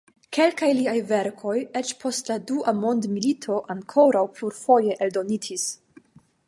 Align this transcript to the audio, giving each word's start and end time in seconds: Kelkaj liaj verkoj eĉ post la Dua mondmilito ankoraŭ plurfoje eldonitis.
Kelkaj 0.35 0.69
liaj 0.77 0.95
verkoj 1.11 1.53
eĉ 1.81 1.91
post 2.05 2.33
la 2.33 2.39
Dua 2.53 2.73
mondmilito 2.79 3.59
ankoraŭ 3.75 4.27
plurfoje 4.39 4.99
eldonitis. 5.09 5.71